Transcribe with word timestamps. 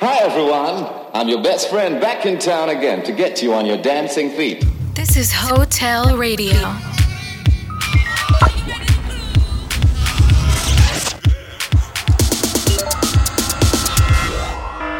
Hi, 0.00 0.18
everyone. 0.22 0.88
I'm 1.12 1.28
your 1.28 1.42
best 1.42 1.70
friend 1.70 2.00
back 2.00 2.24
in 2.24 2.38
town 2.38 2.68
again 2.68 3.02
to 3.02 3.10
get 3.10 3.42
you 3.42 3.52
on 3.52 3.66
your 3.66 3.82
dancing 3.82 4.30
feet. 4.30 4.64
This 4.94 5.16
is 5.16 5.32
Hotel 5.32 6.16
Radio. 6.16 6.54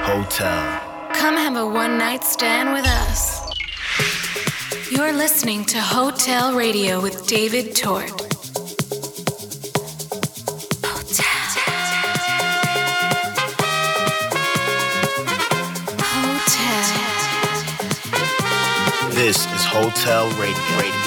Hotel. 0.03 1.11
Come 1.15 1.37
have 1.37 1.55
a 1.55 1.65
one 1.65 1.97
night 1.97 2.25
stand 2.25 2.73
with 2.73 2.85
us. 2.85 3.55
You're 4.91 5.13
listening 5.13 5.65
to 5.67 5.81
Hotel 5.81 6.57
Radio 6.57 7.01
with 7.01 7.25
David 7.29 7.77
Tort. 7.77 8.28
Hotel 19.79 20.29
Radio. 20.41 20.98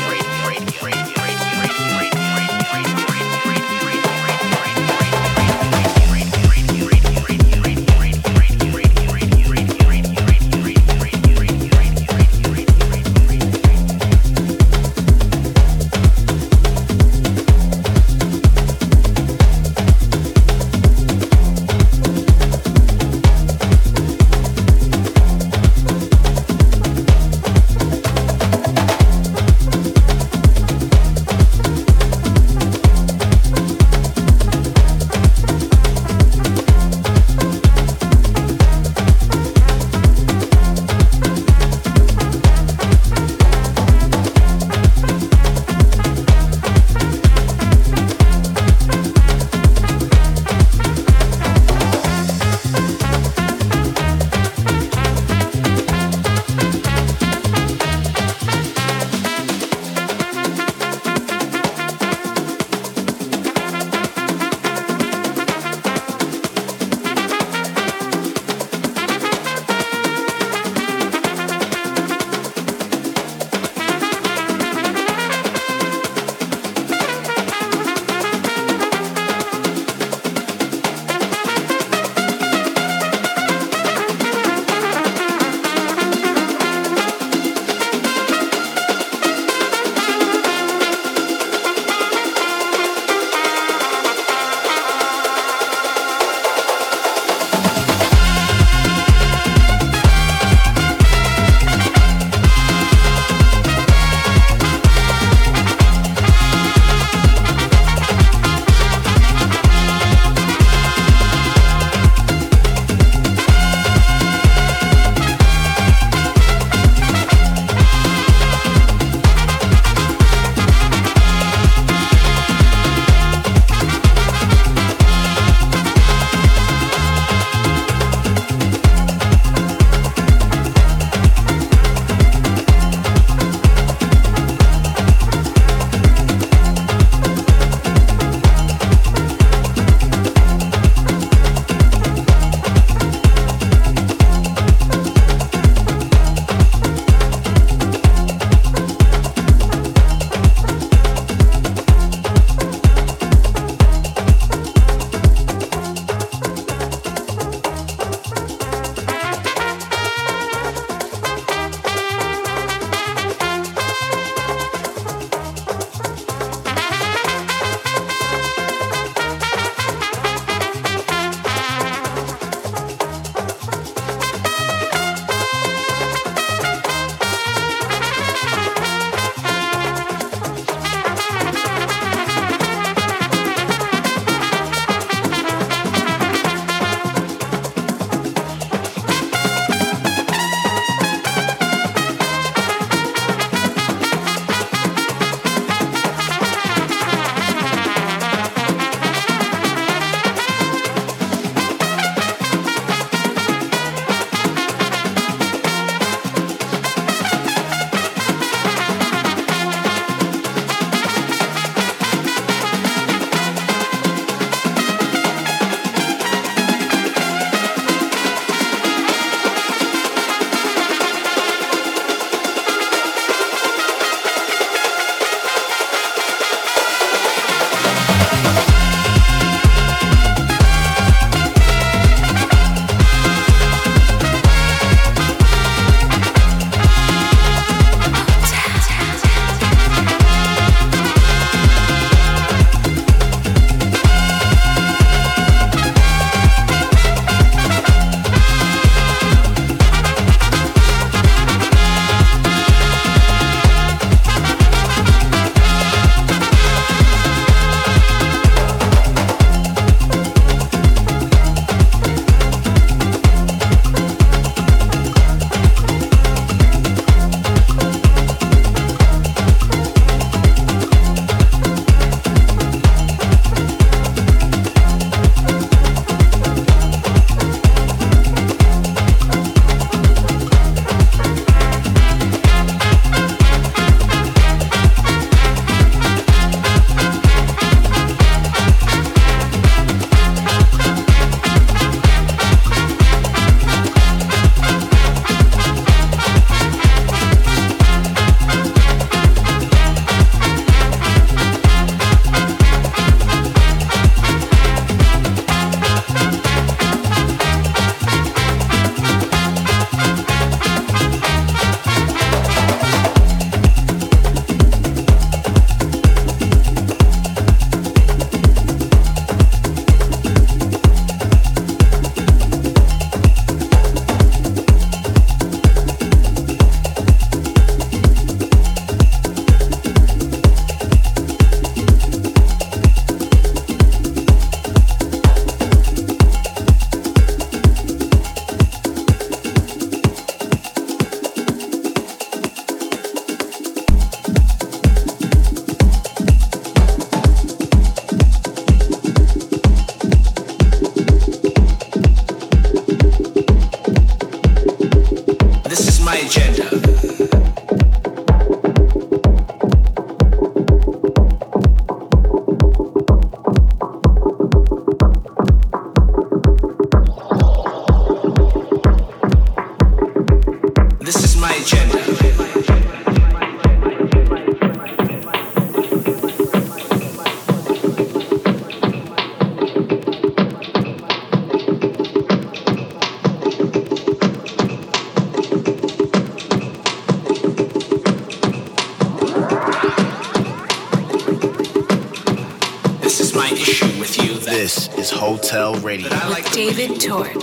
Radio. 395.92 396.08
But 396.08 396.24
I 396.24 396.30
like 396.30 396.44
With 396.46 396.54
David 396.54 397.02
Tort. 397.02 397.34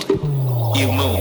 You 0.75 0.91
move. 0.91 1.19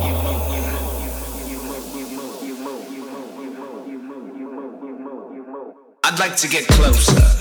I'd 6.05 6.19
like 6.19 6.37
to 6.37 6.49
get 6.49 6.67
closer. 6.69 7.38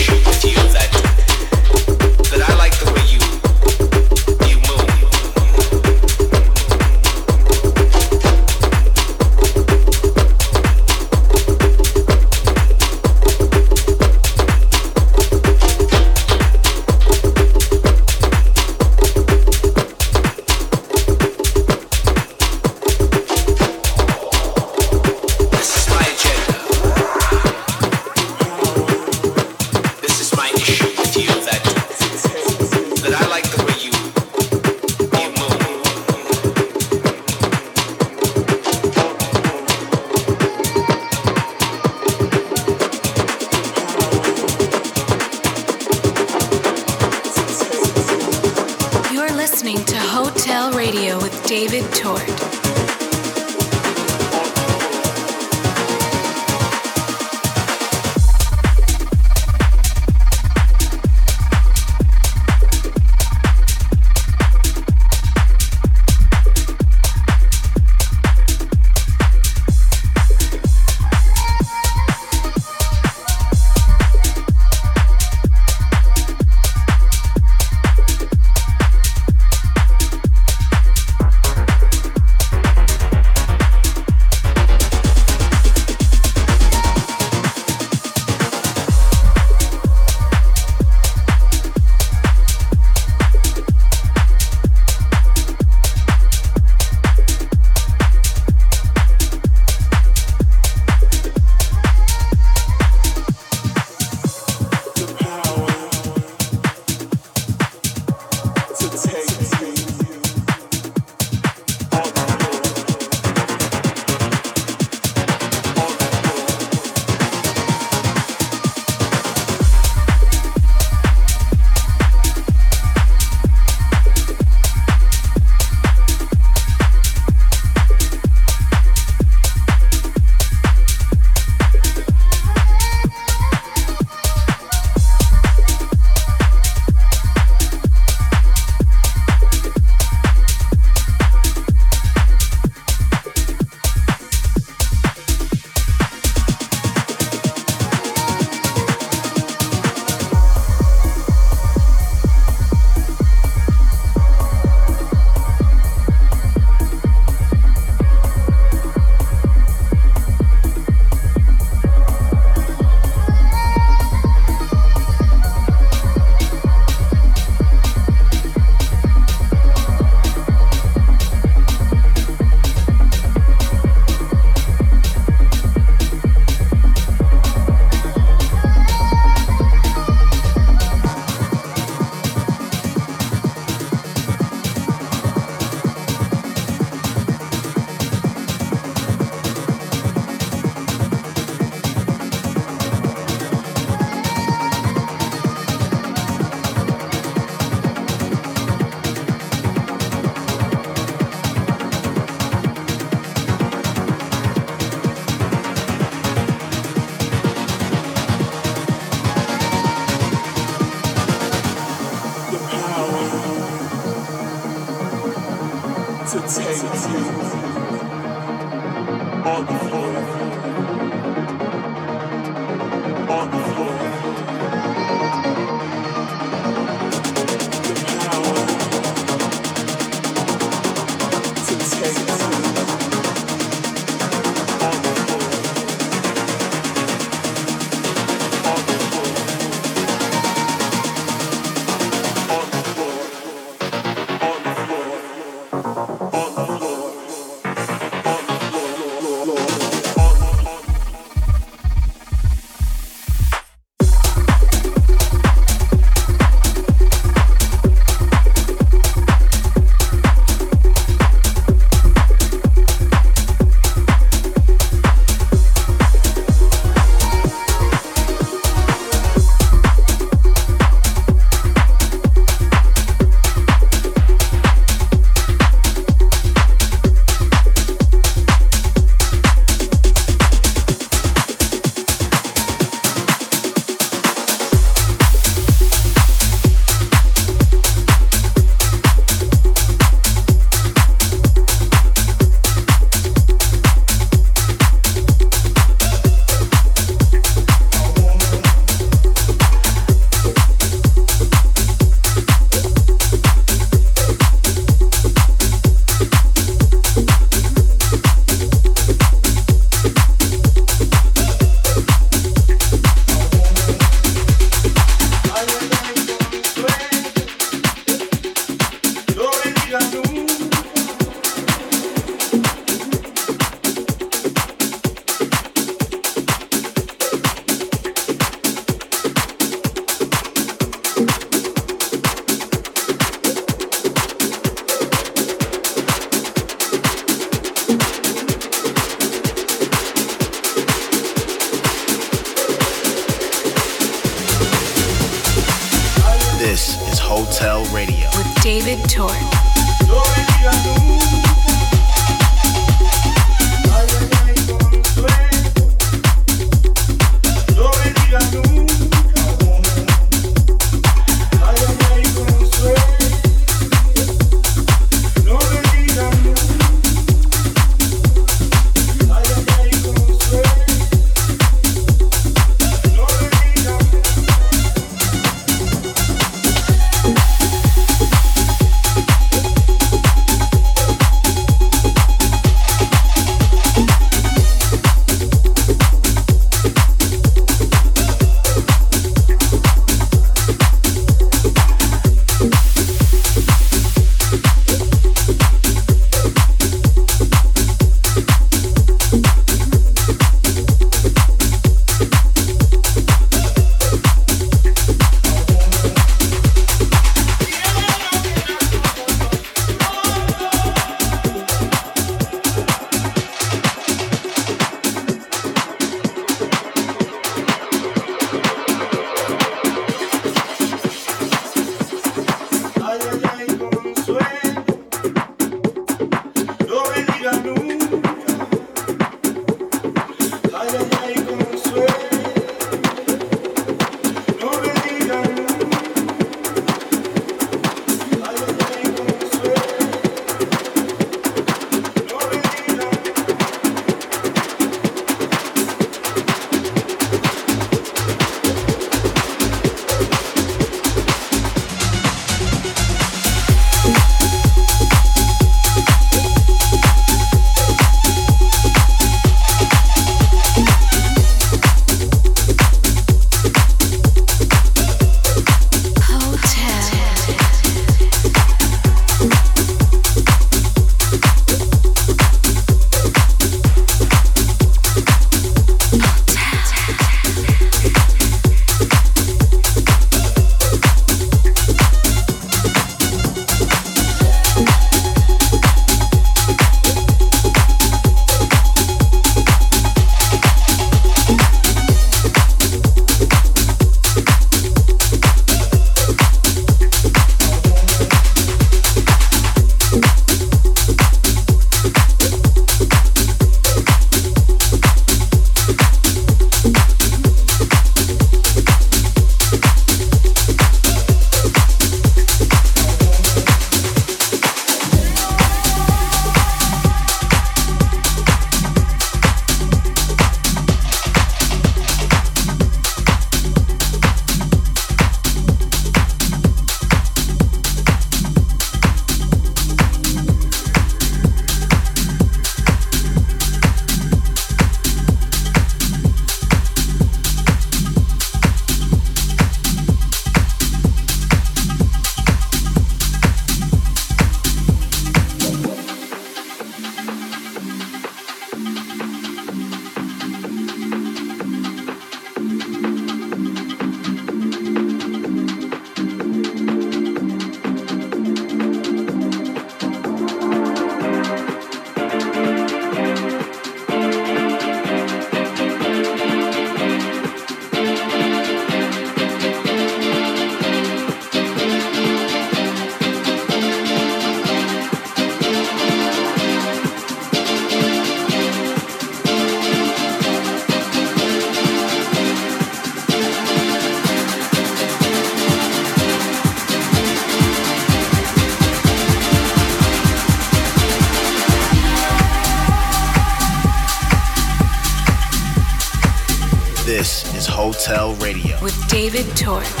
David 599.11 599.57
Tort. 599.57 600.00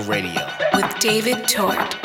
Radio 0.00 0.40
with 0.74 0.98
David 1.00 1.48
Tort. 1.48 1.97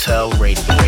Hotel 0.00 0.30
Radio. 0.38 0.79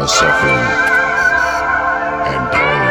Of 0.00 0.08
suffering 0.08 0.66
and 2.30 2.50
pain. 2.52 2.82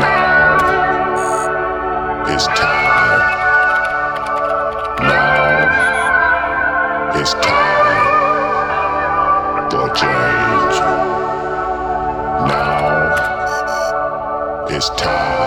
Now 0.00 0.56
it's 2.28 2.46
time. 2.46 3.20
Now 5.02 5.50
it's 7.20 7.34
time 7.34 7.98
for 9.70 9.88
change. 9.94 10.76
Now 12.48 13.14
it's 14.70 14.88
time 14.90 15.37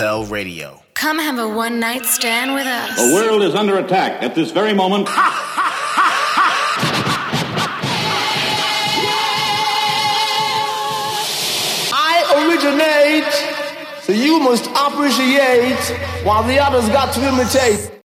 Hotel 0.00 0.24
Radio. 0.24 0.82
Come 0.94 1.18
have 1.18 1.38
a 1.38 1.46
one 1.46 1.78
night 1.78 2.06
stand 2.06 2.54
with 2.54 2.66
us. 2.66 2.96
The 2.96 3.12
world 3.12 3.42
is 3.42 3.54
under 3.54 3.76
attack 3.76 4.22
at 4.22 4.34
this 4.34 4.50
very 4.50 4.72
moment. 4.72 5.06
I 11.92 12.16
originate, 12.48 13.30
so 14.02 14.12
you 14.12 14.40
must 14.40 14.70
appreciate 14.70 16.24
while 16.24 16.44
the 16.44 16.58
others 16.58 16.88
got 16.88 17.12
to 17.12 17.20
imitate. 17.28 17.90